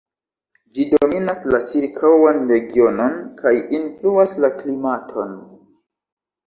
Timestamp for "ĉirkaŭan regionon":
1.73-3.15